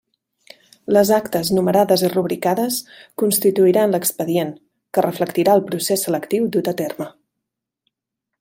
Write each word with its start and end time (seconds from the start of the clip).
Les 0.95 1.09
actes 1.17 1.51
numerades 1.57 2.03
i 2.07 2.09
rubricades 2.13 2.79
constituiran 3.23 3.93
l'expedient, 3.97 4.55
que 4.97 5.05
reflectirà 5.09 5.55
el 5.61 5.65
procés 5.69 6.09
selectiu 6.11 6.53
dut 6.57 6.73
a 6.73 6.79
terme. 6.85 7.09